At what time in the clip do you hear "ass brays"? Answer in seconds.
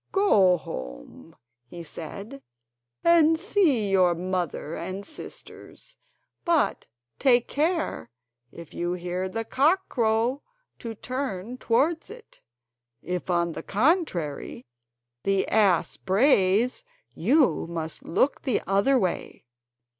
15.49-16.83